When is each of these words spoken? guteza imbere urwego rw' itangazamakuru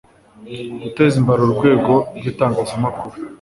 guteza 0.81 1.15
imbere 1.21 1.41
urwego 1.43 1.93
rw' 2.17 2.27
itangazamakuru 2.31 3.15